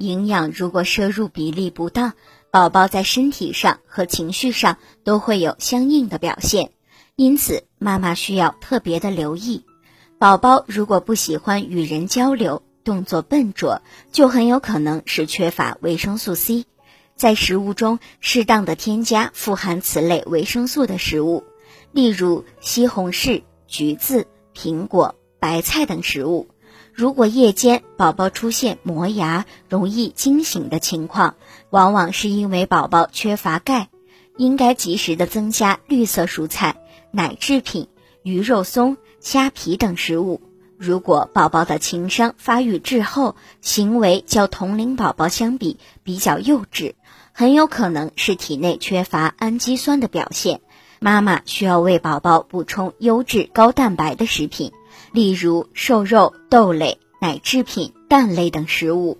[0.00, 2.14] 营养如果摄入比例不当，
[2.50, 6.72] 宝宝在身体上和情绪上都会有相应的表现。
[7.16, 9.66] 因此，妈妈需要特别的留意。
[10.18, 16.64] 宝宝如果不喜欢与人交流，动作笨拙，就很有可能是缺乏维生素 C。
[17.14, 21.44] 在食物中适当的添加富含此类维生素的食物，
[21.92, 26.48] 例如西红柿、橘子、苹果、白菜等食物。
[27.00, 31.36] 如果夜间宝宝出现磨牙、容易惊醒的情况，
[31.70, 33.88] 往往是因为宝宝缺乏钙，
[34.36, 36.76] 应该及时的增加绿色蔬菜、
[37.10, 37.88] 奶制品、
[38.22, 40.42] 鱼肉松、虾皮等食物。
[40.76, 46.92] 如果宝宝的情商发育滞后，行为较同龄宝宝相比比较幼稚，
[47.32, 50.60] 很有可能是体内缺乏氨基酸的表现。
[50.98, 54.72] 妈妈需要为宝宝补充优质高蛋白的食品，
[55.12, 59.18] 例如瘦肉、豆类、奶制品、蛋类等食物。